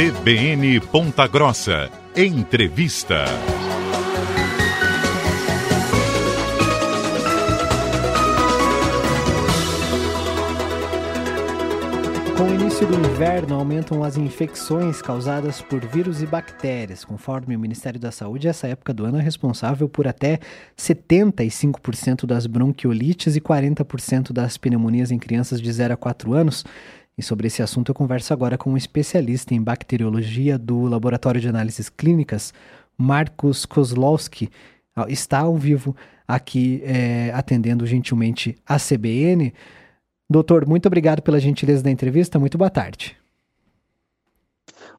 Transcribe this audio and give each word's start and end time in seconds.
CBN 0.00 0.80
Ponta 0.80 1.26
Grossa. 1.26 1.90
Entrevista. 2.16 3.26
Com 12.34 12.44
o 12.44 12.54
início 12.54 12.86
do 12.86 12.94
inverno, 12.94 13.56
aumentam 13.56 14.02
as 14.02 14.16
infecções 14.16 15.02
causadas 15.02 15.60
por 15.60 15.84
vírus 15.84 16.22
e 16.22 16.26
bactérias. 16.26 17.04
Conforme 17.04 17.54
o 17.54 17.60
Ministério 17.60 18.00
da 18.00 18.10
Saúde, 18.10 18.48
essa 18.48 18.66
época 18.68 18.94
do 18.94 19.04
ano 19.04 19.18
é 19.18 19.22
responsável 19.22 19.86
por 19.86 20.08
até 20.08 20.40
75% 20.78 22.24
das 22.24 22.46
bronquiolites 22.46 23.36
e 23.36 23.40
40% 23.42 24.32
das 24.32 24.56
pneumonias 24.56 25.10
em 25.10 25.18
crianças 25.18 25.60
de 25.60 25.70
0 25.70 25.92
a 25.92 25.96
4 25.98 26.32
anos. 26.32 26.64
E 27.20 27.22
sobre 27.22 27.48
esse 27.48 27.62
assunto 27.62 27.90
eu 27.90 27.94
converso 27.94 28.32
agora 28.32 28.56
com 28.56 28.70
um 28.70 28.78
especialista 28.78 29.54
em 29.54 29.62
bacteriologia 29.62 30.56
do 30.56 30.84
Laboratório 30.84 31.38
de 31.38 31.46
Análises 31.46 31.90
Clínicas, 31.90 32.50
Marcos 32.96 33.66
Kozlowski. 33.66 34.48
Está 35.06 35.40
ao 35.40 35.54
vivo 35.54 35.94
aqui 36.26 36.80
é, 36.82 37.30
atendendo 37.34 37.84
gentilmente 37.84 38.56
a 38.66 38.78
CBN. 38.78 39.52
Doutor, 40.30 40.66
muito 40.66 40.86
obrigado 40.86 41.20
pela 41.20 41.38
gentileza 41.38 41.82
da 41.82 41.90
entrevista. 41.90 42.38
Muito 42.38 42.56
boa 42.56 42.70
tarde. 42.70 43.19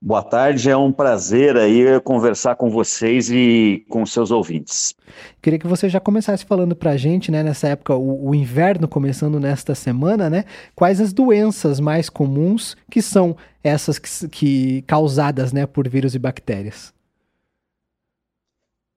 Boa 0.03 0.23
tarde, 0.23 0.67
é 0.67 0.75
um 0.75 0.91
prazer 0.91 1.55
aí 1.55 1.99
conversar 1.99 2.55
com 2.55 2.71
vocês 2.71 3.29
e 3.29 3.85
com 3.87 4.03
seus 4.03 4.31
ouvintes. 4.31 4.95
Queria 5.39 5.59
que 5.59 5.67
você 5.67 5.87
já 5.87 5.99
começasse 5.99 6.43
falando 6.43 6.75
para 6.75 6.91
a 6.91 6.97
gente, 6.97 7.29
né, 7.29 7.43
nessa 7.43 7.67
época, 7.67 7.93
o, 7.93 8.29
o, 8.29 8.33
inverno 8.33 8.87
começando 8.87 9.39
nesta 9.39 9.75
semana, 9.75 10.27
né, 10.27 10.45
quais 10.75 10.99
as 10.99 11.13
doenças 11.13 11.79
mais 11.79 12.09
comuns 12.09 12.75
que 12.89 12.99
são 12.99 13.37
essas 13.63 13.99
que, 13.99 14.27
que 14.29 14.81
causadas, 14.87 15.53
né, 15.53 15.67
por 15.67 15.87
vírus 15.87 16.15
e 16.15 16.19
bactérias? 16.19 16.91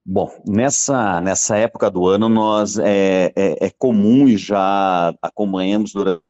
Bom, 0.03 0.31
nessa, 0.43 1.21
nessa 1.21 1.55
época 1.55 1.91
do 1.91 2.07
ano, 2.07 2.27
nós 2.27 2.79
é, 2.79 3.31
é, 3.35 3.67
é 3.67 3.69
comum 3.77 4.27
e 4.27 4.37
já 4.37 5.13
acompanhamos 5.21 5.93
durante 5.93 6.23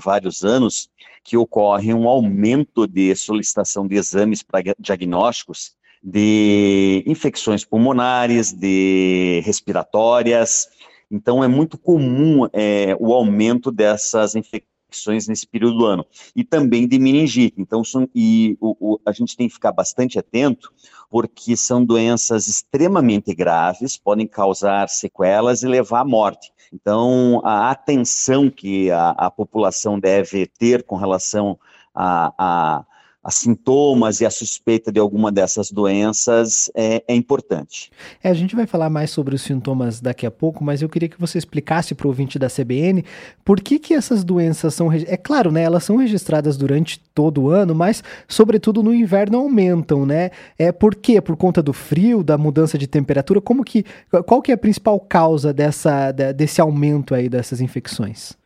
vários 0.00 0.44
anos 0.44 0.88
que 1.24 1.36
ocorre 1.36 1.92
um 1.94 2.08
aumento 2.08 2.86
de 2.86 3.14
solicitação 3.14 3.86
de 3.86 3.96
exames 3.96 4.42
para 4.42 4.74
diagnósticos 4.78 5.76
de 6.02 7.04
infecções 7.06 7.64
pulmonares, 7.64 8.52
de 8.52 9.40
respiratórias. 9.44 10.68
Então, 11.10 11.44
é 11.44 11.48
muito 11.48 11.78
comum 11.78 12.48
é, 12.52 12.96
o 12.98 13.12
aumento 13.12 13.70
dessas 13.70 14.34
infecções 14.34 14.71
infecções 14.92 15.26
nesse 15.26 15.46
período 15.46 15.78
do 15.78 15.86
ano, 15.86 16.06
e 16.36 16.44
também 16.44 16.86
de 16.86 16.98
meningite. 16.98 17.54
Então, 17.58 17.82
são, 17.82 18.08
e 18.14 18.56
o, 18.60 18.94
o, 18.94 19.00
a 19.06 19.12
gente 19.12 19.36
tem 19.36 19.48
que 19.48 19.54
ficar 19.54 19.72
bastante 19.72 20.18
atento, 20.18 20.72
porque 21.10 21.56
são 21.56 21.84
doenças 21.84 22.46
extremamente 22.46 23.34
graves, 23.34 23.96
podem 23.96 24.26
causar 24.26 24.88
sequelas 24.88 25.62
e 25.62 25.66
levar 25.66 26.00
à 26.00 26.04
morte. 26.04 26.52
Então, 26.72 27.40
a 27.44 27.70
atenção 27.70 28.50
que 28.50 28.90
a, 28.90 29.10
a 29.10 29.30
população 29.30 29.98
deve 29.98 30.46
ter 30.46 30.84
com 30.84 30.96
relação 30.96 31.58
a, 31.94 32.32
a 32.38 32.84
a 33.22 33.30
sintomas 33.30 34.20
e 34.20 34.26
a 34.26 34.30
suspeita 34.30 34.90
de 34.90 34.98
alguma 34.98 35.30
dessas 35.30 35.70
doenças 35.70 36.70
é, 36.74 37.04
é, 37.06 37.14
importante. 37.14 37.90
É, 38.22 38.28
a 38.28 38.34
gente 38.34 38.56
vai 38.56 38.66
falar 38.66 38.90
mais 38.90 39.10
sobre 39.10 39.34
os 39.34 39.42
sintomas 39.42 40.00
daqui 40.00 40.26
a 40.26 40.30
pouco, 40.30 40.64
mas 40.64 40.82
eu 40.82 40.88
queria 40.88 41.08
que 41.08 41.20
você 41.20 41.38
explicasse 41.38 41.94
para 41.94 42.06
o 42.06 42.10
ouvinte 42.10 42.38
da 42.38 42.48
CBN 42.48 43.04
por 43.44 43.60
que, 43.60 43.78
que 43.78 43.94
essas 43.94 44.24
doenças 44.24 44.74
são. 44.74 44.92
É 44.92 45.16
claro, 45.16 45.52
né? 45.52 45.62
Elas 45.62 45.84
são 45.84 45.96
registradas 45.96 46.56
durante 46.56 46.98
todo 47.14 47.42
o 47.42 47.50
ano, 47.50 47.74
mas, 47.74 48.02
sobretudo, 48.26 48.82
no 48.82 48.92
inverno 48.92 49.38
aumentam, 49.38 50.04
né? 50.04 50.30
É 50.58 50.72
por 50.72 50.94
quê? 50.96 51.20
Por 51.20 51.36
conta 51.36 51.62
do 51.62 51.72
frio, 51.72 52.24
da 52.24 52.36
mudança 52.36 52.76
de 52.76 52.88
temperatura? 52.88 53.40
Como 53.40 53.62
que. 53.62 53.84
Qual 54.26 54.42
que 54.42 54.50
é 54.50 54.54
a 54.54 54.58
principal 54.58 54.98
causa 54.98 55.52
dessa, 55.52 56.10
desse 56.10 56.60
aumento 56.60 57.14
aí 57.14 57.28
dessas 57.28 57.60
infecções? 57.60 58.41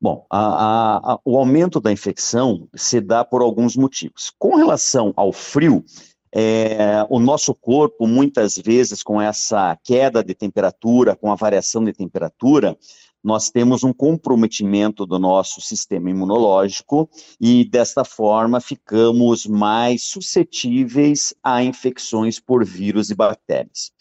Bom, 0.00 0.24
a, 0.30 1.12
a, 1.12 1.20
o 1.24 1.36
aumento 1.36 1.78
da 1.78 1.92
infecção 1.92 2.66
se 2.74 3.00
dá 3.00 3.22
por 3.22 3.42
alguns 3.42 3.76
motivos. 3.76 4.32
Com 4.38 4.56
relação 4.56 5.12
ao 5.14 5.30
frio, 5.30 5.84
é, 6.32 7.04
o 7.10 7.18
nosso 7.18 7.54
corpo, 7.54 8.06
muitas 8.06 8.56
vezes, 8.56 9.02
com 9.02 9.20
essa 9.20 9.76
queda 9.84 10.24
de 10.24 10.34
temperatura, 10.34 11.14
com 11.14 11.30
a 11.30 11.34
variação 11.34 11.84
de 11.84 11.92
temperatura, 11.92 12.78
nós 13.22 13.50
temos 13.50 13.84
um 13.84 13.92
comprometimento 13.92 15.04
do 15.04 15.18
nosso 15.18 15.60
sistema 15.60 16.08
imunológico 16.08 17.10
e, 17.38 17.64
desta 17.66 18.02
forma, 18.02 18.58
ficamos 18.58 19.44
mais 19.44 20.04
suscetíveis 20.04 21.34
a 21.42 21.62
infecções 21.62 22.40
por 22.40 22.64
vírus 22.64 23.10
e 23.10 23.14
bactérias. 23.14 23.92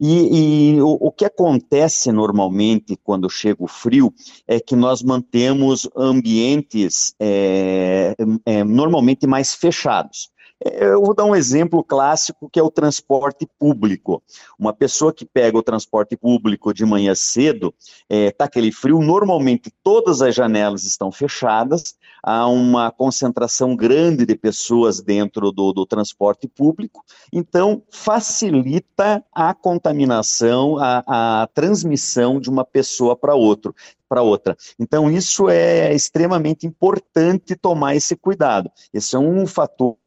E, 0.00 0.74
e 0.76 0.80
o, 0.80 0.96
o, 1.08 1.10
que 1.10 1.24
acontece 1.24 2.12
normalmente 2.12 2.96
quando 3.02 3.28
chega 3.28 3.62
o 3.62 3.66
frio 3.66 4.14
é 4.46 4.60
que 4.60 4.76
nós 4.76 5.02
mantemos 5.02 5.88
ambientes 5.96 7.14
é, 7.18 8.14
é, 8.46 8.62
normalmente 8.62 9.26
mais 9.26 9.54
fechados. 9.54 10.30
É, 10.64 10.84
eu 10.84 11.02
vou 11.02 11.14
dar 11.14 11.24
um 11.24 11.34
exemplo 11.34 11.82
clássico 11.84 12.48
que 12.50 12.58
é 12.58 12.62
o 12.62 12.70
transporte 12.70 13.48
público. 13.58 14.22
Uma 14.58 14.72
pessoa 14.72 15.12
que 15.12 15.24
pega 15.24 15.56
o 15.56 15.62
transporte 15.62 16.16
público 16.16 16.72
de 16.72 16.84
manhã 16.84 17.14
cedo, 17.14 17.74
está 17.78 17.96
é, 18.08 18.30
tá 18.30 18.44
aquele 18.44 18.72
frio, 18.72 19.00
normalmente 19.00 19.72
todas 19.82 20.20
as 20.22 20.34
janelas 20.34 20.84
estão 20.84 21.12
fechadas, 21.12 21.96
há 22.22 22.46
uma 22.48 22.90
concentração 22.90 23.76
grande 23.76 24.26
de 24.26 24.36
pessoas 24.36 25.00
dentro 25.00 25.52
do, 25.52 25.72
do 25.72 25.86
transporte 25.86 26.48
público, 26.48 27.04
então 27.32 27.82
facilita 27.90 29.24
a 29.32 29.54
contaminação, 29.54 30.76
a, 30.78 31.42
a 31.42 31.46
transmissão 31.48 32.40
de 32.40 32.50
uma 32.50 32.64
pessoa 32.64 33.16
para 33.16 33.34
outro 33.34 33.74
para 34.08 34.22
outra. 34.22 34.56
Então, 34.78 35.10
isso 35.10 35.50
é 35.50 35.94
extremamente 35.94 36.66
importante 36.66 37.54
tomar 37.54 37.94
esse 37.94 38.16
cuidado. 38.16 38.70
Esse 38.92 39.14
é 39.14 39.18
um 39.18 39.46
fator 39.46 39.98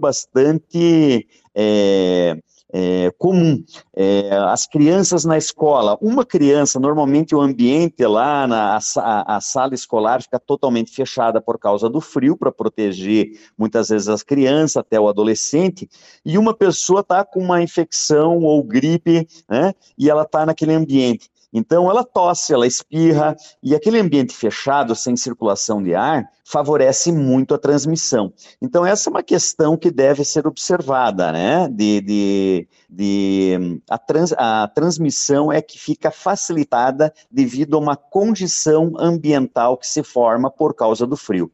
bastante 0.00 1.28
é, 1.54 2.36
é, 2.72 3.10
comum. 3.18 3.62
É, 3.94 4.30
as 4.48 4.66
crianças 4.66 5.24
na 5.24 5.38
escola, 5.38 5.98
uma 6.00 6.24
criança, 6.24 6.78
normalmente 6.78 7.34
o 7.34 7.40
ambiente 7.40 8.04
lá, 8.04 8.46
na 8.46 8.78
a, 8.96 9.36
a 9.36 9.40
sala 9.40 9.74
escolar 9.74 10.22
fica 10.22 10.38
totalmente 10.38 10.90
fechada 10.94 11.40
por 11.40 11.58
causa 11.58 11.88
do 11.88 12.00
frio, 12.00 12.36
para 12.36 12.52
proteger 12.52 13.32
muitas 13.56 13.88
vezes 13.88 14.08
as 14.08 14.22
crianças, 14.22 14.76
até 14.76 15.00
o 15.00 15.08
adolescente, 15.08 15.88
e 16.24 16.36
uma 16.36 16.54
pessoa 16.54 17.00
está 17.00 17.24
com 17.24 17.40
uma 17.40 17.62
infecção 17.62 18.38
ou 18.40 18.62
gripe, 18.62 19.26
né, 19.48 19.72
e 19.96 20.10
ela 20.10 20.22
está 20.22 20.44
naquele 20.44 20.74
ambiente. 20.74 21.30
Então, 21.52 21.90
ela 21.90 22.04
tosse, 22.04 22.52
ela 22.52 22.66
espirra, 22.66 23.34
e 23.62 23.74
aquele 23.74 23.98
ambiente 23.98 24.34
fechado, 24.34 24.94
sem 24.94 25.16
circulação 25.16 25.82
de 25.82 25.94
ar, 25.94 26.28
favorece 26.44 27.10
muito 27.12 27.54
a 27.54 27.58
transmissão. 27.58 28.32
Então, 28.60 28.84
essa 28.84 29.08
é 29.08 29.10
uma 29.10 29.22
questão 29.22 29.76
que 29.76 29.90
deve 29.90 30.24
ser 30.24 30.46
observada, 30.46 31.32
né? 31.32 31.68
De, 31.68 32.00
de, 32.00 32.68
de 32.88 33.80
a, 33.88 33.98
trans, 33.98 34.32
a 34.36 34.68
transmissão 34.68 35.52
é 35.52 35.60
que 35.62 35.78
fica 35.78 36.10
facilitada 36.10 37.12
devido 37.30 37.76
a 37.76 37.80
uma 37.80 37.96
condição 37.96 38.92
ambiental 38.98 39.76
que 39.76 39.86
se 39.86 40.02
forma 40.02 40.50
por 40.50 40.74
causa 40.74 41.06
do 41.06 41.16
frio. 41.16 41.50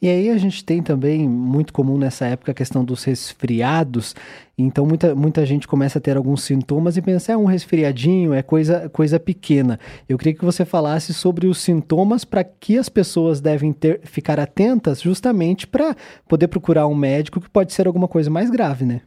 E 0.00 0.08
aí 0.08 0.30
a 0.30 0.36
gente 0.36 0.64
tem 0.64 0.82
também, 0.82 1.28
muito 1.28 1.72
comum 1.72 1.96
nessa 1.96 2.26
época, 2.26 2.50
a 2.50 2.54
questão 2.54 2.84
dos 2.84 3.04
resfriados. 3.04 4.14
Então 4.58 4.84
muita, 4.84 5.14
muita 5.14 5.46
gente 5.46 5.68
começa 5.68 5.98
a 5.98 6.02
ter 6.02 6.16
alguns 6.16 6.42
sintomas 6.42 6.96
e 6.96 7.02
pensa, 7.02 7.32
é 7.32 7.36
um 7.36 7.44
resfriadinho, 7.44 8.34
é 8.34 8.42
coisa, 8.42 8.88
coisa 8.88 9.20
pequena. 9.20 9.78
Eu 10.08 10.18
queria 10.18 10.34
que 10.34 10.44
você 10.44 10.64
falasse 10.64 11.14
sobre 11.14 11.46
os 11.46 11.58
sintomas 11.58 12.24
para 12.24 12.42
que 12.42 12.76
as 12.76 12.88
pessoas 12.88 13.40
devem 13.40 13.72
ter, 13.72 14.00
ficar 14.02 14.40
atentas 14.40 15.00
justamente 15.00 15.66
para 15.66 15.94
poder 16.28 16.48
procurar 16.48 16.86
um 16.88 16.94
médico 16.94 17.40
que 17.40 17.48
pode 17.48 17.72
ser 17.72 17.86
alguma 17.86 18.08
coisa 18.08 18.28
mais 18.28 18.50
grave, 18.50 18.84
né? 18.84 19.02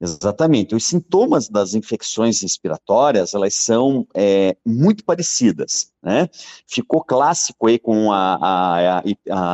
Exatamente. 0.00 0.74
Os 0.74 0.84
sintomas 0.84 1.48
das 1.48 1.74
infecções 1.74 2.42
respiratórias, 2.42 3.34
elas 3.34 3.54
são 3.54 4.06
é, 4.14 4.56
muito 4.64 5.04
parecidas, 5.04 5.90
né? 6.02 6.28
Ficou 6.66 7.02
clássico 7.02 7.66
aí 7.66 7.78
com 7.78 8.12
a, 8.12 8.38
a, 8.40 9.02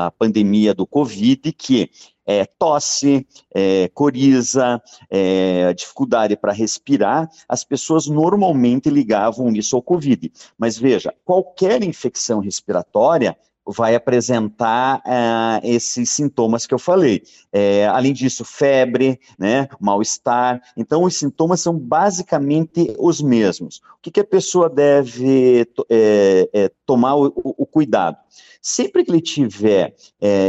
a, 0.07 0.11
pandemia 0.13 0.75
do 0.75 0.87
Covid 0.87 1.53
que 1.53 1.91
é, 2.27 2.45
tosse, 2.45 3.27
é, 3.55 3.89
coriza, 3.89 4.81
é, 5.11 5.73
dificuldade 5.75 6.37
para 6.37 6.53
respirar, 6.53 7.29
as 7.49 7.65
pessoas 7.65 8.07
normalmente 8.07 8.91
ligavam 8.91 9.51
isso 9.53 9.77
ao 9.77 9.83
Covid. 9.83 10.33
Mas 10.57 10.79
veja, 10.79 11.15
qualquer 11.25 11.83
infecção 11.83 12.41
respiratória 12.41 13.37
vai 13.67 13.95
apresentar 13.95 14.99
uh, 14.99 15.61
esses 15.63 16.11
sintomas 16.11 16.67
que 16.67 16.75
eu 16.75 16.79
falei. 16.79 17.23
É, 17.53 17.87
além 17.87 18.13
disso, 18.13 18.45
febre, 18.45 19.21
né, 19.39 19.69
mal-estar. 19.81 20.61
Então, 20.77 21.05
os 21.05 21.17
sintomas 21.17 21.61
são 21.61 21.79
basicamente 21.79 22.95
os 22.99 23.21
mesmos. 23.21 23.79
O 23.99 24.03
que, 24.03 24.11
que 24.11 24.21
a 24.21 24.25
pessoa 24.25 24.69
deve 24.69 25.67
é, 25.89 26.49
é, 26.53 26.71
tomar 26.85 27.15
o, 27.15 27.33
o, 27.37 27.67
cuidado? 27.67 28.17
Sempre 28.61 29.05
que 29.05 29.11
ele 29.11 29.21
tiver 29.21 29.95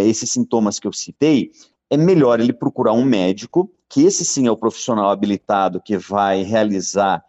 esses 0.06 0.30
sintomas 0.30 0.80
que 0.80 0.88
eu 0.88 0.94
citei, 0.94 1.52
é 1.90 1.98
melhor 1.98 2.40
ele 2.40 2.54
procurar 2.54 2.94
um 2.94 3.04
médico, 3.04 3.72
que 3.90 4.04
esse 4.04 4.24
sim 4.24 4.46
é 4.46 4.52
o 4.52 4.58
profissional 4.58 5.10
habilitado 5.10 5.82
que 5.82 5.98
vai 5.98 6.44
realizar 6.44 7.24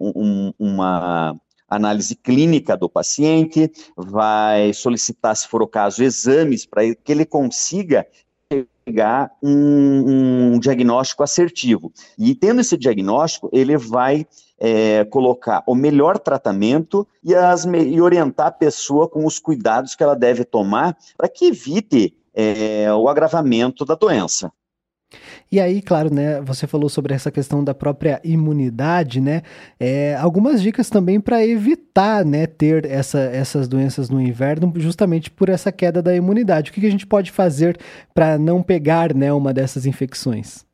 um, 0.00 0.52
uma 0.58 1.38
análise 1.70 2.16
clínica 2.16 2.76
do 2.76 2.88
paciente, 2.88 3.70
vai 3.96 4.72
solicitar, 4.72 5.36
se 5.36 5.46
for 5.46 5.62
o 5.62 5.68
caso, 5.68 6.02
exames 6.02 6.66
para 6.66 6.82
que 6.94 7.12
ele 7.12 7.24
consiga 7.24 8.06
pegar 8.84 9.30
um, 9.40 10.54
um, 10.54 10.58
diagnóstico 10.58 11.22
assertivo. 11.22 11.92
E 12.18 12.34
tendo 12.34 12.60
esse 12.60 12.76
diagnóstico, 12.76 13.48
ele 13.52 13.76
vai 13.76 14.26
é, 14.58 15.04
colocar 15.04 15.62
o 15.66 15.74
melhor 15.74 16.18
tratamento 16.18 17.06
e, 17.22 17.34
as, 17.34 17.64
e 17.64 18.00
orientar 18.00 18.48
a 18.48 18.52
pessoa 18.52 19.08
com 19.08 19.24
os 19.24 19.38
cuidados 19.38 19.94
que 19.94 20.02
ela 20.02 20.16
deve 20.16 20.44
tomar 20.44 20.96
para 21.16 21.28
que 21.28 21.46
evite 21.46 22.16
é, 22.34 22.92
o 22.92 23.08
agravamento 23.08 23.84
da 23.84 23.94
doença. 23.94 24.52
E 25.52 25.58
aí, 25.58 25.82
claro, 25.82 26.14
né, 26.14 26.40
você 26.40 26.64
falou 26.64 26.88
sobre 26.88 27.12
essa 27.12 27.28
questão 27.28 27.64
da 27.64 27.74
própria 27.74 28.20
imunidade, 28.22 29.20
né? 29.20 29.42
É, 29.80 30.14
algumas 30.14 30.62
dicas 30.62 30.88
também 30.88 31.20
para 31.20 31.44
evitar, 31.44 32.24
né, 32.24 32.46
ter 32.46 32.86
essa, 32.86 33.18
essas 33.18 33.66
doenças 33.66 34.08
no 34.08 34.20
inverno, 34.20 34.72
justamente 34.76 35.28
por 35.28 35.48
essa 35.48 35.72
queda 35.72 36.00
da 36.00 36.14
imunidade. 36.14 36.70
O 36.70 36.74
que, 36.74 36.80
que 36.80 36.86
a 36.86 36.90
gente 36.90 37.06
pode 37.06 37.32
fazer 37.32 37.76
para 38.14 38.38
não 38.38 38.62
pegar, 38.62 39.12
né, 39.12 39.32
uma 39.32 39.52
dessas 39.52 39.86
infecções? 39.86 40.64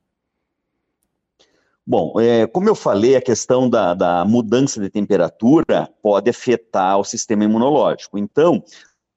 Bom, 1.86 2.20
é, 2.20 2.46
como 2.46 2.68
eu 2.68 2.74
falei, 2.74 3.16
a 3.16 3.22
questão 3.22 3.70
da, 3.70 3.94
da 3.94 4.26
mudança 4.26 4.78
de 4.78 4.90
temperatura 4.90 5.88
pode 6.02 6.28
afetar 6.28 6.98
o 6.98 7.04
sistema 7.04 7.44
imunológico. 7.44 8.18
Então, 8.18 8.62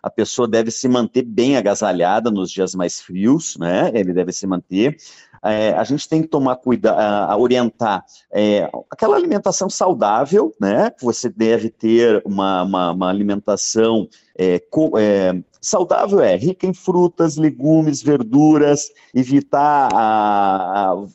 a 0.02 0.10
pessoa 0.10 0.48
deve 0.48 0.72
se 0.72 0.88
manter 0.88 1.24
bem 1.24 1.58
agasalhada 1.58 2.32
nos 2.32 2.50
dias 2.50 2.74
mais 2.74 3.02
frios, 3.02 3.58
né? 3.58 3.92
Ele 3.94 4.14
deve 4.14 4.32
se 4.32 4.48
manter. 4.48 4.96
É, 5.44 5.72
a 5.72 5.84
gente 5.84 6.08
tem 6.08 6.22
que 6.22 6.28
tomar 6.28 6.56
cuidado, 6.58 7.40
orientar 7.40 8.04
é, 8.32 8.70
aquela 8.92 9.16
alimentação 9.16 9.70
saudável, 9.70 10.54
né? 10.60 10.92
Você 11.02 11.30
deve 11.30 11.70
ter 11.70 12.22
uma, 12.26 12.64
uma, 12.64 12.92
uma 12.92 13.10
alimentação 13.10 14.08
é, 14.38 14.60
co, 14.60 14.92
é, 14.98 15.42
saudável, 15.62 16.22
é 16.22 16.36
rica 16.36 16.66
em 16.66 16.74
frutas, 16.74 17.38
legumes, 17.38 18.02
verduras, 18.02 18.90
evitar 19.14 19.90
a, 19.94 20.92
a 20.92 21.06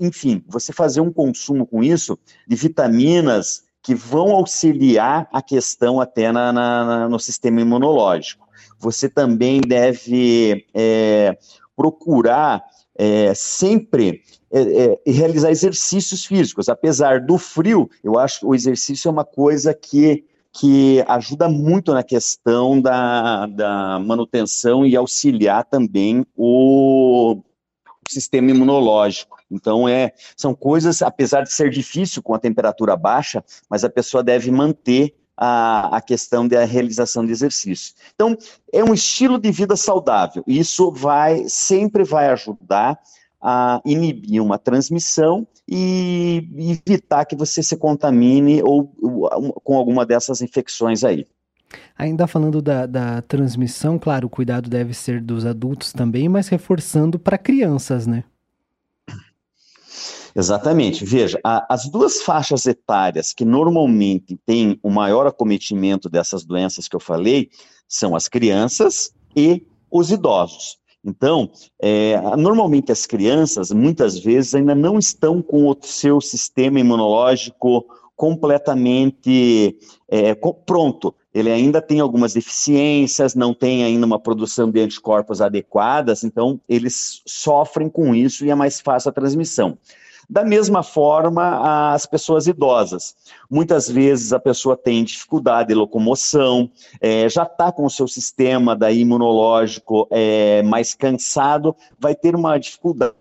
enfim, 0.00 0.42
você 0.48 0.72
fazer 0.72 1.00
um 1.00 1.12
consumo 1.12 1.66
com 1.66 1.82
isso 1.82 2.18
de 2.48 2.56
vitaminas 2.56 3.64
que 3.82 3.94
vão 3.94 4.30
auxiliar 4.32 5.28
a 5.32 5.42
questão 5.42 6.00
até 6.00 6.32
na, 6.32 6.52
na, 6.52 7.08
no 7.08 7.18
sistema 7.18 7.60
imunológico. 7.60 8.48
Você 8.78 9.08
também 9.08 9.60
deve 9.60 10.66
é, 10.74 11.36
procurar 11.76 12.62
é, 13.00 13.32
sempre 13.34 14.22
é, 14.52 14.60
é, 14.60 15.00
realizar 15.10 15.50
exercícios 15.50 16.26
físicos. 16.26 16.68
Apesar 16.68 17.18
do 17.22 17.38
frio, 17.38 17.88
eu 18.04 18.18
acho 18.18 18.40
que 18.40 18.46
o 18.46 18.54
exercício 18.54 19.08
é 19.08 19.10
uma 19.10 19.24
coisa 19.24 19.72
que, 19.72 20.22
que 20.52 21.02
ajuda 21.08 21.48
muito 21.48 21.94
na 21.94 22.02
questão 22.02 22.78
da, 22.78 23.46
da 23.46 23.98
manutenção 23.98 24.84
e 24.84 24.94
auxiliar 24.94 25.64
também 25.64 26.26
o, 26.36 27.40
sistema 28.06 28.50
imunológico. 28.50 29.38
Então, 29.50 29.88
é, 29.88 30.12
são 30.36 30.54
coisas, 30.54 31.00
apesar 31.00 31.42
de 31.42 31.52
ser 31.52 31.70
difícil 31.70 32.22
com 32.22 32.34
a 32.34 32.38
temperatura 32.38 32.96
baixa, 32.96 33.42
mas 33.68 33.82
a 33.82 33.88
pessoa 33.88 34.22
deve 34.22 34.50
manter 34.50 35.14
a, 35.40 35.96
a 35.96 36.00
questão 36.02 36.46
da 36.46 36.62
realização 36.66 37.24
de 37.24 37.32
exercício. 37.32 37.94
Então, 38.14 38.36
é 38.70 38.84
um 38.84 38.92
estilo 38.92 39.38
de 39.38 39.50
vida 39.50 39.74
saudável. 39.74 40.44
Isso 40.46 40.92
vai 40.92 41.44
sempre 41.48 42.04
vai 42.04 42.28
ajudar 42.28 43.00
a 43.40 43.80
inibir 43.86 44.42
uma 44.42 44.58
transmissão 44.58 45.46
e 45.66 46.46
evitar 46.86 47.24
que 47.24 47.34
você 47.34 47.62
se 47.62 47.74
contamine 47.74 48.62
ou, 48.62 48.92
ou 49.00 49.54
com 49.64 49.78
alguma 49.78 50.04
dessas 50.04 50.42
infecções 50.42 51.02
aí. 51.02 51.26
Ainda 51.96 52.26
falando 52.26 52.60
da, 52.60 52.84
da 52.84 53.22
transmissão, 53.22 53.98
claro, 53.98 54.26
o 54.26 54.30
cuidado 54.30 54.68
deve 54.68 54.92
ser 54.92 55.22
dos 55.22 55.46
adultos 55.46 55.92
também, 55.92 56.28
mas 56.28 56.48
reforçando 56.48 57.18
para 57.18 57.38
crianças, 57.38 58.06
né? 58.06 58.24
Exatamente. 60.34 61.04
Veja, 61.04 61.40
a, 61.44 61.72
as 61.72 61.88
duas 61.88 62.22
faixas 62.22 62.66
etárias 62.66 63.32
que 63.32 63.44
normalmente 63.44 64.38
têm 64.46 64.78
o 64.82 64.90
maior 64.90 65.26
acometimento 65.26 66.08
dessas 66.08 66.44
doenças 66.44 66.88
que 66.88 66.96
eu 66.96 67.00
falei 67.00 67.50
são 67.88 68.14
as 68.14 68.28
crianças 68.28 69.12
e 69.34 69.66
os 69.90 70.10
idosos. 70.10 70.78
Então, 71.04 71.50
é, 71.80 72.20
normalmente 72.36 72.92
as 72.92 73.06
crianças, 73.06 73.70
muitas 73.70 74.18
vezes, 74.18 74.54
ainda 74.54 74.74
não 74.74 74.98
estão 74.98 75.40
com 75.40 75.68
o 75.68 75.76
seu 75.80 76.20
sistema 76.20 76.78
imunológico 76.78 77.86
completamente 78.14 79.78
é, 80.06 80.34
pronto. 80.66 81.14
Ele 81.32 81.50
ainda 81.50 81.80
tem 81.80 82.00
algumas 82.00 82.34
deficiências, 82.34 83.34
não 83.34 83.54
tem 83.54 83.82
ainda 83.82 84.04
uma 84.04 84.18
produção 84.18 84.70
de 84.70 84.80
anticorpos 84.80 85.40
adequadas, 85.40 86.22
então 86.22 86.60
eles 86.68 87.22
sofrem 87.26 87.88
com 87.88 88.14
isso 88.14 88.44
e 88.44 88.50
é 88.50 88.54
mais 88.54 88.78
fácil 88.78 89.08
a 89.08 89.12
transmissão. 89.12 89.78
Da 90.28 90.44
mesma 90.44 90.82
forma, 90.82 91.92
as 91.92 92.06
pessoas 92.06 92.46
idosas. 92.46 93.14
Muitas 93.50 93.88
vezes 93.88 94.32
a 94.32 94.38
pessoa 94.38 94.76
tem 94.76 95.04
dificuldade 95.04 95.68
de 95.68 95.74
locomoção, 95.74 96.70
é, 97.00 97.28
já 97.28 97.42
está 97.42 97.72
com 97.72 97.84
o 97.84 97.90
seu 97.90 98.06
sistema 98.06 98.76
da 98.76 98.90
imunológico 98.90 100.06
é, 100.10 100.62
mais 100.62 100.94
cansado, 100.94 101.74
vai 101.98 102.14
ter 102.14 102.34
uma 102.34 102.58
dificuldade 102.58 103.14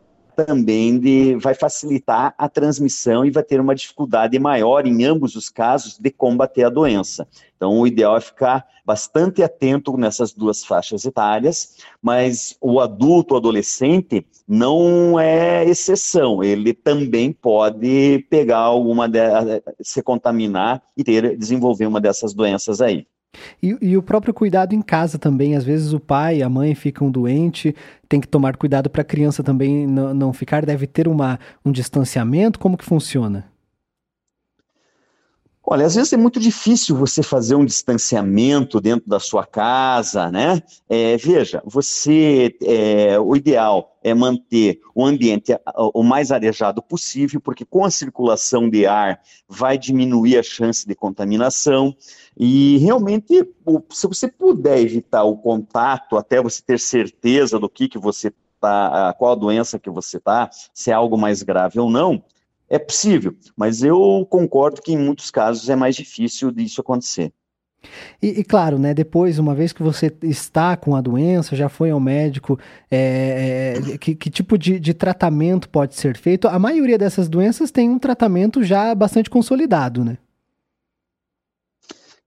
também 0.45 0.97
de, 0.97 1.35
vai 1.35 1.53
facilitar 1.53 2.33
a 2.37 2.47
transmissão 2.47 3.25
e 3.25 3.31
vai 3.31 3.43
ter 3.43 3.59
uma 3.59 3.75
dificuldade 3.75 4.37
maior, 4.39 4.87
em 4.87 5.03
ambos 5.03 5.35
os 5.35 5.49
casos, 5.49 5.97
de 5.97 6.09
combater 6.09 6.63
a 6.63 6.69
doença. 6.69 7.27
Então, 7.55 7.77
o 7.77 7.85
ideal 7.85 8.15
é 8.15 8.21
ficar 8.21 8.65
bastante 8.85 9.43
atento 9.43 9.97
nessas 9.97 10.31
duas 10.31 10.63
faixas 10.63 11.03
etárias, 11.03 11.75
mas 12.01 12.55
o 12.61 12.79
adulto, 12.79 13.33
o 13.33 13.37
adolescente, 13.37 14.25
não 14.47 15.19
é 15.19 15.65
exceção. 15.65 16.41
Ele 16.43 16.73
também 16.73 17.33
pode 17.33 18.25
pegar 18.29 18.59
alguma, 18.59 19.09
de, 19.09 19.19
se 19.81 20.01
contaminar 20.01 20.81
e 20.95 21.03
ter, 21.03 21.37
desenvolver 21.37 21.85
uma 21.85 21.99
dessas 21.99 22.33
doenças 22.33 22.79
aí. 22.79 23.05
E, 23.61 23.77
e, 23.81 23.97
o 23.97 24.03
próprio 24.03 24.33
cuidado 24.33 24.73
em 24.73 24.81
casa 24.81 25.19
também. 25.19 25.55
Às 25.55 25.63
vezes 25.63 25.93
o 25.93 25.99
pai, 25.99 26.41
a 26.41 26.49
mãe 26.49 26.73
ficam 26.75 27.11
doentes, 27.11 27.73
tem 28.07 28.19
que 28.19 28.27
tomar 28.27 28.57
cuidado 28.57 28.89
para 28.89 29.01
a 29.01 29.05
criança 29.05 29.43
também 29.43 29.85
não, 29.85 30.13
não 30.13 30.33
ficar. 30.33 30.65
Deve 30.65 30.87
ter 30.87 31.07
uma, 31.07 31.39
um 31.63 31.71
distanciamento. 31.71 32.59
Como 32.59 32.77
que 32.77 32.85
funciona? 32.85 33.45
Olha, 35.71 35.85
às 35.85 35.93
vezes 35.93 36.11
é 36.11 36.17
muito 36.17 36.39
difícil 36.39 36.95
você 36.95 37.21
fazer 37.21 37.53
um 37.53 37.63
distanciamento 37.63 38.81
dentro 38.81 39.07
da 39.07 39.19
sua 39.19 39.45
casa, 39.45 40.31
né? 40.31 40.63
É, 40.89 41.15
veja, 41.15 41.61
você, 41.63 42.57
é, 42.63 43.19
o 43.19 43.35
ideal 43.35 43.95
é 44.03 44.11
manter 44.11 44.81
o 44.95 45.05
ambiente 45.05 45.55
o 45.93 46.01
mais 46.01 46.31
arejado 46.31 46.81
possível, 46.81 47.39
porque 47.39 47.63
com 47.63 47.85
a 47.85 47.91
circulação 47.91 48.67
de 48.67 48.87
ar 48.87 49.21
vai 49.47 49.77
diminuir 49.77 50.39
a 50.39 50.43
chance 50.43 50.87
de 50.87 50.95
contaminação 50.95 51.95
e 52.35 52.79
realmente, 52.79 53.47
se 53.91 54.07
você 54.07 54.27
puder 54.27 54.79
evitar 54.79 55.23
o 55.23 55.37
contato 55.37 56.17
até 56.17 56.41
você 56.41 56.63
ter 56.63 56.79
certeza 56.79 57.59
do 57.59 57.69
que 57.69 57.87
que 57.87 57.99
você 57.99 58.33
tá, 58.59 59.13
qual 59.19 59.33
a 59.33 59.35
doença 59.35 59.77
que 59.77 59.91
você 59.91 60.19
tá, 60.19 60.49
se 60.73 60.89
é 60.89 60.95
algo 60.95 61.15
mais 61.15 61.43
grave 61.43 61.79
ou 61.79 61.91
não, 61.91 62.23
é 62.69 62.77
possível, 62.77 63.35
mas 63.57 63.83
eu 63.83 64.25
concordo 64.29 64.81
que 64.81 64.93
em 64.93 64.97
muitos 64.97 65.31
casos 65.31 65.69
é 65.69 65.75
mais 65.75 65.95
difícil 65.95 66.51
disso 66.51 66.81
acontecer. 66.81 67.33
E, 68.21 68.39
e, 68.39 68.43
claro, 68.43 68.77
né, 68.77 68.93
depois, 68.93 69.39
uma 69.39 69.55
vez 69.55 69.71
que 69.71 69.81
você 69.81 70.13
está 70.23 70.75
com 70.75 70.95
a 70.95 71.01
doença, 71.01 71.55
já 71.55 71.69
foi 71.69 71.91
ao 71.91 71.99
médico, 71.99 72.59
é, 72.91 73.81
é, 73.93 73.97
que, 73.97 74.13
que, 74.15 74.29
tipo 74.29 74.57
de, 74.57 74.79
de, 74.79 74.93
tratamento 74.93 75.69
pode 75.69 75.95
ser 75.95 76.17
feito? 76.17 76.47
A 76.47 76.59
maioria 76.59 76.97
dessas 76.97 77.29
doenças 77.29 77.71
tem 77.71 77.89
um 77.89 77.97
tratamento 77.97 78.63
já 78.63 78.93
bastante 78.93 79.29
consolidado, 79.29 80.03
né? 80.03 80.17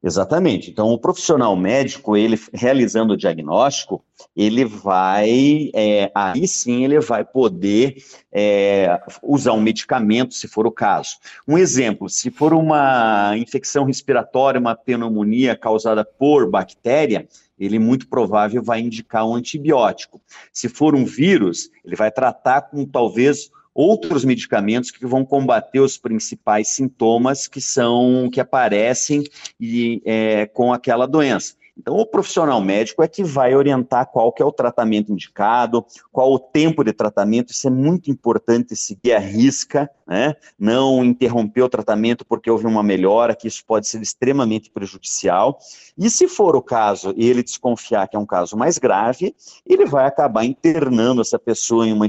Exatamente. 0.04 0.68
Então, 0.68 0.88
o 0.88 0.98
profissional 0.98 1.54
médico, 1.54 2.16
ele 2.16 2.36
realizando 2.52 3.12
o 3.12 3.16
diagnóstico, 3.16 4.04
ele 4.36 4.64
vai, 4.64 5.70
é, 5.72 6.10
aí 6.12 6.48
sim, 6.48 6.84
ele 6.84 6.98
vai 6.98 7.24
poder 7.24 8.02
é, 8.32 9.00
usar 9.22 9.52
um 9.52 9.60
medicamento, 9.60 10.34
se 10.34 10.48
for 10.48 10.66
o 10.66 10.72
caso. 10.72 11.18
Um 11.46 11.56
exemplo, 11.56 12.08
se 12.08 12.32
for 12.32 12.52
uma 12.52 13.36
infecção 13.36 13.84
respiratória, 13.84 14.58
uma 14.60 14.74
pneumonia 14.74 15.54
causada 15.54 16.04
por 16.04 16.50
bactéria, 16.50 17.28
ele 17.56 17.78
muito 17.78 18.08
provável 18.08 18.60
vai 18.60 18.80
indicar 18.80 19.24
um 19.24 19.36
antibiótico. 19.36 20.20
Se 20.52 20.68
for 20.68 20.96
um 20.96 21.04
vírus, 21.04 21.70
ele 21.84 21.94
vai 21.94 22.10
tratar 22.10 22.62
com 22.62 22.84
talvez 22.84 23.52
outros 23.74 24.24
medicamentos 24.24 24.90
que 24.90 25.06
vão 25.06 25.24
combater 25.24 25.80
os 25.80 25.96
principais 25.96 26.68
sintomas 26.68 27.46
que 27.46 27.60
são 27.60 28.28
que 28.30 28.40
aparecem 28.40 29.24
e, 29.58 30.02
é, 30.04 30.46
com 30.46 30.72
aquela 30.72 31.06
doença. 31.06 31.54
Então, 31.76 31.96
o 31.96 32.06
profissional 32.06 32.60
médico 32.60 33.02
é 33.02 33.08
que 33.08 33.24
vai 33.24 33.54
orientar 33.54 34.06
qual 34.06 34.30
que 34.30 34.42
é 34.42 34.44
o 34.44 34.52
tratamento 34.52 35.10
indicado, 35.10 35.84
qual 36.12 36.30
o 36.30 36.38
tempo 36.38 36.84
de 36.84 36.92
tratamento, 36.92 37.50
isso 37.50 37.66
é 37.66 37.70
muito 37.70 38.10
importante 38.10 38.76
seguir 38.76 39.14
a 39.14 39.18
risca, 39.18 39.90
né? 40.06 40.36
não 40.58 41.02
interromper 41.02 41.62
o 41.62 41.68
tratamento 41.68 42.26
porque 42.26 42.50
houve 42.50 42.66
uma 42.66 42.82
melhora, 42.82 43.34
que 43.34 43.48
isso 43.48 43.64
pode 43.64 43.88
ser 43.88 44.02
extremamente 44.02 44.70
prejudicial. 44.70 45.58
E 45.96 46.10
se 46.10 46.28
for 46.28 46.54
o 46.54 46.62
caso 46.62 47.14
e 47.16 47.28
ele 47.28 47.42
desconfiar 47.42 48.06
que 48.06 48.16
é 48.16 48.18
um 48.18 48.26
caso 48.26 48.54
mais 48.54 48.76
grave, 48.76 49.34
ele 49.66 49.86
vai 49.86 50.06
acabar 50.06 50.44
internando 50.44 51.22
essa 51.22 51.38
pessoa 51.38 51.86
em 51.86 51.92
uma 51.92 52.06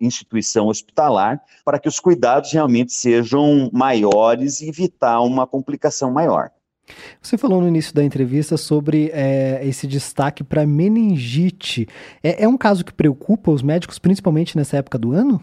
instituição 0.00 0.68
hospitalar 0.68 1.42
para 1.64 1.78
que 1.78 1.88
os 1.88 2.00
cuidados 2.00 2.50
realmente 2.50 2.92
sejam 2.94 3.68
maiores 3.72 4.62
e 4.62 4.68
evitar 4.70 5.20
uma 5.20 5.46
complicação 5.46 6.10
maior. 6.10 6.50
Você 7.20 7.38
falou 7.38 7.60
no 7.60 7.68
início 7.68 7.94
da 7.94 8.04
entrevista 8.04 8.56
sobre 8.56 9.10
é, 9.12 9.60
esse 9.66 9.86
destaque 9.86 10.42
para 10.42 10.66
meningite. 10.66 11.86
É, 12.22 12.44
é 12.44 12.48
um 12.48 12.56
caso 12.56 12.84
que 12.84 12.92
preocupa 12.92 13.50
os 13.50 13.62
médicos, 13.62 13.98
principalmente 13.98 14.56
nessa 14.56 14.76
época 14.76 14.98
do 14.98 15.12
ano? 15.12 15.40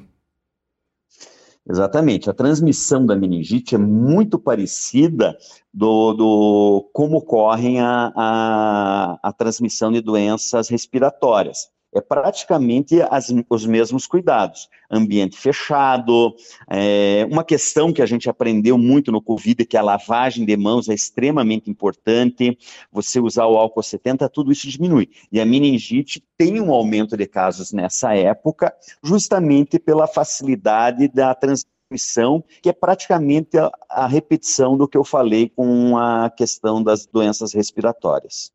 Exatamente. 1.69 2.29
A 2.29 2.33
transmissão 2.33 3.05
da 3.05 3.15
meningite 3.15 3.75
é 3.75 3.77
muito 3.77 4.39
parecida 4.39 5.37
do, 5.73 6.13
do 6.13 6.89
como 6.91 7.17
ocorrem 7.17 7.79
a, 7.79 8.11
a, 8.15 9.19
a 9.21 9.33
transmissão 9.33 9.91
de 9.91 10.01
doenças 10.01 10.67
respiratórias 10.67 11.69
é 11.93 12.01
praticamente 12.01 13.01
as, 13.09 13.33
os 13.49 13.65
mesmos 13.65 14.05
cuidados. 14.05 14.69
Ambiente 14.91 15.37
fechado, 15.37 16.35
é, 16.69 17.27
uma 17.29 17.43
questão 17.43 17.91
que 17.91 18.01
a 18.01 18.05
gente 18.05 18.29
aprendeu 18.29 18.77
muito 18.77 19.11
no 19.11 19.21
Covid, 19.21 19.65
que 19.65 19.77
a 19.77 19.81
lavagem 19.81 20.45
de 20.45 20.55
mãos 20.55 20.89
é 20.89 20.93
extremamente 20.93 21.69
importante, 21.69 22.57
você 22.91 23.19
usar 23.19 23.47
o 23.47 23.57
álcool 23.57 23.83
70, 23.83 24.29
tudo 24.29 24.51
isso 24.51 24.67
diminui. 24.67 25.09
E 25.31 25.39
a 25.39 25.45
meningite 25.45 26.23
tem 26.37 26.61
um 26.61 26.71
aumento 26.71 27.17
de 27.17 27.27
casos 27.27 27.71
nessa 27.71 28.15
época, 28.15 28.73
justamente 29.03 29.79
pela 29.79 30.07
facilidade 30.07 31.07
da 31.07 31.33
transmissão, 31.33 32.43
que 32.61 32.69
é 32.69 32.73
praticamente 32.73 33.57
a, 33.57 33.71
a 33.89 34.07
repetição 34.07 34.77
do 34.77 34.87
que 34.87 34.97
eu 34.97 35.03
falei 35.03 35.49
com 35.49 35.97
a 35.97 36.29
questão 36.29 36.83
das 36.83 37.05
doenças 37.07 37.53
respiratórias. 37.53 38.51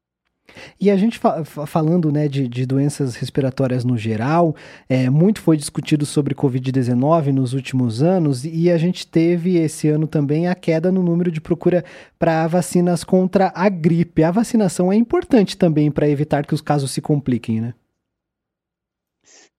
E 0.80 0.90
a 0.90 0.96
gente 0.96 1.18
fa 1.18 1.44
falando 1.44 2.12
né, 2.12 2.28
de, 2.28 2.46
de, 2.46 2.66
doenças 2.66 3.16
respiratórias 3.16 3.84
no 3.84 3.96
geral, 3.96 4.54
é, 4.88 5.08
muito 5.10 5.40
foi 5.40 5.56
discutido 5.56 6.04
sobre 6.06 6.34
Covid-19 6.34 7.32
nos 7.32 7.54
últimos 7.54 8.02
anos 8.02 8.44
e 8.44 8.70
a 8.70 8.78
gente 8.78 9.06
teve 9.06 9.56
esse 9.56 9.88
ano 9.88 10.06
também 10.06 10.48
a 10.48 10.54
queda 10.54 10.92
no 10.92 11.02
número 11.02 11.30
de 11.30 11.40
procura 11.40 11.84
para 12.18 12.46
vacinas 12.46 13.02
contra 13.04 13.52
a 13.54 13.68
gripe. 13.68 14.22
A 14.22 14.30
vacinação 14.30 14.92
é 14.92 14.96
importante 14.96 15.56
também 15.56 15.90
para 15.90 16.08
evitar 16.08 16.46
que 16.46 16.54
os 16.54 16.60
casos 16.60 16.90
se 16.90 17.00
compliquem, 17.00 17.60
né? 17.60 17.74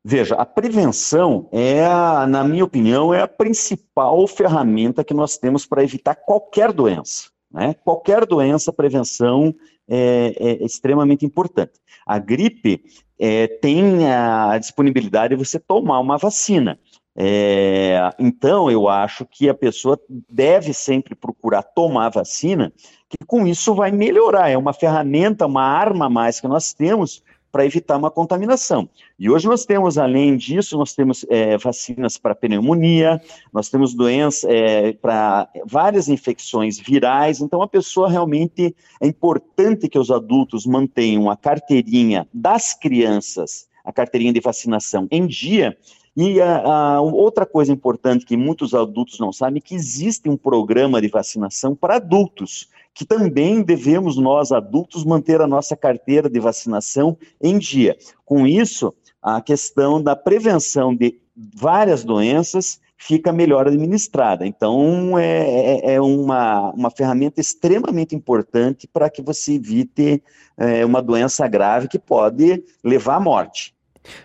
Veja, 0.08 0.36
a 0.36 0.46
prevenção 0.46 1.50
é, 1.52 1.84
na 2.28 2.44
minha 2.44 2.64
opinião, 2.64 3.12
é 3.12 3.22
a 3.22 3.28
principal 3.28 4.28
ferramenta 4.28 5.04
que 5.04 5.16
nós 5.16 5.36
temos 5.36 5.66
para 5.66 5.84
evitar 5.84 6.14
qualquer 6.14 6.72
doença. 6.72 7.30
Né? 7.52 7.74
Qualquer 7.84 8.24
doença, 8.24 8.72
prevenção 8.72 9.56
é, 9.88 10.36
é 10.38 10.66
extremamente 10.66 11.26
importante. 11.26 11.74
A 12.06 12.20
gripe 12.20 12.84
é, 13.20 13.48
tem 13.48 14.08
a 14.08 14.58
disponibilidade 14.58 15.36
de 15.36 15.44
você 15.44 15.60
tomar 15.60 16.00
uma 16.00 16.18
vacina. 16.18 16.80
É, 17.18 18.12
então, 18.20 18.70
eu 18.70 18.90
acho 18.90 19.26
que 19.26 19.48
a 19.48 19.54
pessoa 19.54 19.98
deve 20.30 20.74
sempre 20.74 21.16
procurar 21.16 21.64
tomar 21.64 22.10
vacina, 22.10 22.74
que 23.10 23.26
com 23.26 23.48
isso 23.48 23.74
vai 23.74 23.92
melhorar. 23.92 24.50
É 24.50 24.58
uma 24.58 24.74
ferramenta, 24.74 25.46
uma 25.46 25.64
arma 25.64 26.08
a 26.08 26.10
mais 26.10 26.42
que 26.42 26.48
nós 26.48 26.74
temos 26.74 27.24
para 27.56 27.66
evitar 27.66 27.96
uma 27.96 28.12
contaminação. 28.12 28.90
E 29.18 29.30
hoje 29.30 29.48
nós 29.48 29.64
temos, 29.64 29.98
além 29.98 30.36
disso, 30.36 30.78
nós 30.78 30.94
temos 30.94 31.26
é, 31.30 31.58
vacinas 31.58 32.18
para 32.18 32.36
pneumonia, 32.36 33.22
nós 33.54 33.70
temos 33.70 33.94
doenças 33.94 34.44
é, 34.44 34.92
para 34.92 35.48
várias 35.66 36.10
infecções 36.10 36.78
virais, 36.78 37.40
então 37.40 37.62
a 37.62 37.68
pessoa 37.68 38.10
realmente 38.10 38.76
é 39.00 39.08
importante 39.08 39.88
que 39.88 39.98
os 39.98 40.12
adultos 40.12 40.66
mantenham 40.66 41.30
a 41.30 41.38
carteirinha 41.38 42.28
das 42.34 42.74
crianças, 42.74 43.70
a 43.86 43.94
carteirinha 43.94 44.34
de 44.34 44.42
vacinação 44.42 45.08
em 45.10 45.26
dia, 45.26 45.78
e 46.16 46.40
a, 46.40 46.60
a, 46.60 47.02
outra 47.02 47.46
coisa 47.46 47.72
importante 47.72 48.26
que 48.26 48.38
muitos 48.38 48.74
adultos 48.74 49.20
não 49.20 49.34
sabem 49.34 49.58
é 49.58 49.62
que 49.62 49.76
existe 49.76 50.30
um 50.30 50.38
programa 50.38 51.02
de 51.02 51.10
vacinação 51.10 51.76
para 51.76 51.96
adultos 51.96 52.70
que 52.94 53.04
também 53.04 53.62
devemos, 53.62 54.16
nós 54.18 54.54
adultos, 54.54 55.04
manter 55.04 55.42
a 55.42 55.48
nossa 55.48 55.76
carteira 55.76 56.30
de 56.30 56.40
vacinação 56.40 57.18
em 57.42 57.58
dia. 57.60 57.98
Com 58.24 58.48
isso, 58.48 58.94
a 59.22 59.42
questão 59.42 60.02
da 60.02 60.16
prevenção 60.16 60.96
de 60.96 61.20
várias 61.36 62.06
doenças 62.06 62.80
fica 62.98 63.34
melhor 63.34 63.68
administrada. 63.68 64.48
Então, 64.48 65.20
é, 65.20 65.82
é, 65.84 65.94
é 65.96 66.02
uma, 66.02 66.72
uma 66.72 66.90
ferramenta 66.90 67.42
extremamente 67.42 68.16
importante 68.16 68.88
para 68.88 69.10
que 69.10 69.22
você 69.22 69.56
evite 69.56 70.24
é, 70.58 70.86
uma 70.86 71.02
doença 71.02 71.46
grave 71.50 71.90
que 71.90 72.00
pode 72.00 72.64
levar 72.82 73.16
à 73.16 73.20
morte. 73.20 73.75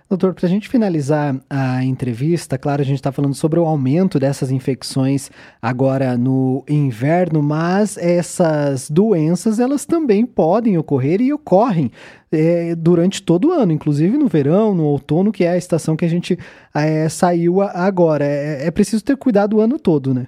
Doutor, 0.08 0.34
para 0.34 0.46
a 0.46 0.48
gente 0.48 0.68
finalizar 0.68 1.36
a 1.48 1.84
entrevista, 1.84 2.58
claro, 2.58 2.82
a 2.82 2.84
gente 2.84 2.96
está 2.96 3.12
falando 3.12 3.34
sobre 3.34 3.58
o 3.58 3.64
aumento 3.64 4.18
dessas 4.18 4.50
infecções 4.50 5.30
agora 5.60 6.16
no 6.16 6.64
inverno, 6.68 7.42
mas 7.42 7.96
essas 7.96 8.90
doenças 8.90 9.58
elas 9.58 9.84
também 9.84 10.26
podem 10.26 10.76
ocorrer 10.78 11.20
e 11.20 11.32
ocorrem 11.32 11.90
é, 12.32 12.74
durante 12.74 13.22
todo 13.22 13.48
o 13.48 13.52
ano, 13.52 13.72
inclusive 13.72 14.16
no 14.16 14.28
verão, 14.28 14.74
no 14.74 14.84
outono, 14.84 15.32
que 15.32 15.44
é 15.44 15.50
a 15.50 15.56
estação 15.56 15.96
que 15.96 16.04
a 16.04 16.08
gente 16.08 16.38
é, 16.74 17.08
saiu 17.08 17.60
agora. 17.60 18.24
É, 18.24 18.66
é 18.66 18.70
preciso 18.70 19.04
ter 19.04 19.16
cuidado 19.16 19.56
o 19.56 19.60
ano 19.60 19.78
todo, 19.78 20.14
né? 20.14 20.26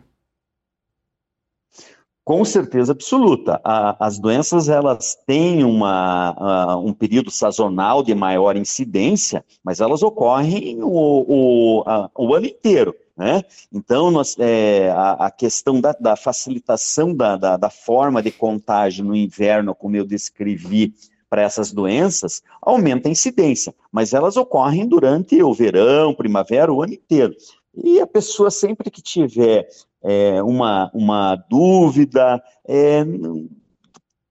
Com 2.25 2.45
certeza 2.45 2.93
absoluta. 2.93 3.61
A, 3.65 4.07
as 4.07 4.19
doenças 4.19 4.69
elas 4.69 5.19
têm 5.27 5.65
uma, 5.65 6.77
uh, 6.77 6.79
um 6.79 6.93
período 6.93 7.33
sazonal 7.33 8.03
de 8.03 8.15
maior 8.15 8.57
incidência, 8.57 9.45
mas 9.63 9.81
elas 9.81 10.05
ocorrem 10.05 10.81
o, 10.83 10.89
o, 10.89 11.83
a, 11.85 12.09
o 12.17 12.33
ano 12.33 12.47
inteiro. 12.47 12.95
Né? 13.17 13.43
Então, 13.73 14.11
nós, 14.11 14.37
é, 14.39 14.91
a, 14.91 15.27
a, 15.27 15.31
questão 15.31 15.81
da, 15.81 15.93
da 15.93 16.17
facilitação 16.17 17.15
da, 17.15 17.37
da, 17.37 17.57
da, 17.57 17.69
forma 17.71 18.23
de 18.23 18.31
contágio 18.31 19.05
no 19.05 19.15
inverno, 19.15 19.75
como 19.75 19.97
eu 19.97 20.07
descrevi 20.07 20.95
para 21.29 21.43
essas 21.43 21.73
doenças, 21.73 22.43
aumenta 22.61 23.09
a 23.09 23.13
incidência, 23.13 23.75
mas 23.91 24.15
elas 24.15 24.37
ocorrem 24.37 24.87
durante 24.87 25.43
o 25.43 25.53
verão, 25.53 26.15
primavera, 26.15 26.73
o 26.73 26.83
ano 26.83 26.95
inteiro. 26.95 27.35
E 27.75 28.01
a 28.01 28.07
pessoa, 28.07 28.51
sempre 28.51 28.91
que 28.91 29.03
tiver 29.03 29.67
é, 30.03 30.43
uma, 30.43 30.91
uma 30.93 31.37
dúvida, 31.37 32.43
é, 32.67 33.05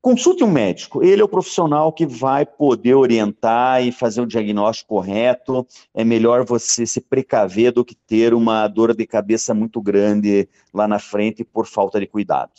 consulte 0.02 0.44
um 0.44 0.52
médico. 0.52 1.04
Ele 1.04 1.22
é 1.22 1.24
o 1.24 1.30
profissional 1.30 1.94
que 1.94 2.06
vai 2.06 2.46
poder 2.46 2.96
orientar 2.96 3.86
e 3.86 3.92
fazer 3.92 4.22
o 4.22 4.26
diagnóstico 4.26 4.96
correto. 4.96 5.66
É 5.94 6.04
melhor 6.04 6.44
você 6.44 6.86
se 6.86 7.00
precaver 7.00 7.72
do 7.72 7.86
que 7.86 7.96
ter 7.96 8.34
uma 8.34 8.68
dor 8.68 8.96
de 8.96 9.06
cabeça 9.06 9.54
muito 9.54 9.82
grande 9.82 10.50
lá 10.74 10.88
na 10.88 11.00
frente 11.00 11.44
por 11.44 11.68
falta 11.68 12.00
de 12.00 12.08
cuidado. 12.08 12.52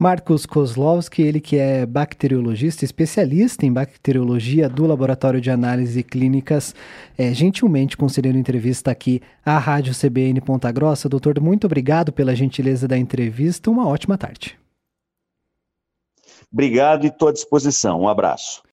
Marcos 0.00 0.46
Kozlowski, 0.46 1.22
ele 1.22 1.40
que 1.40 1.56
é 1.56 1.84
bacteriologista, 1.84 2.84
especialista 2.84 3.66
em 3.66 3.72
bacteriologia 3.72 4.68
do 4.68 4.86
Laboratório 4.86 5.40
de 5.40 5.50
Análise 5.50 6.04
Clínicas, 6.04 6.72
é, 7.18 7.34
gentilmente 7.34 7.96
concedendo 7.96 8.38
entrevista 8.38 8.92
aqui 8.92 9.20
à 9.44 9.58
Rádio 9.58 9.92
CBN 9.92 10.40
Ponta 10.40 10.70
Grossa. 10.70 11.08
Doutor, 11.08 11.40
muito 11.40 11.64
obrigado 11.66 12.12
pela 12.12 12.36
gentileza 12.36 12.86
da 12.86 12.96
entrevista. 12.96 13.72
Uma 13.72 13.88
ótima 13.88 14.16
tarde. 14.16 14.56
Obrigado 16.52 17.04
e 17.04 17.08
estou 17.08 17.28
à 17.28 17.32
disposição. 17.32 18.02
Um 18.02 18.08
abraço. 18.08 18.62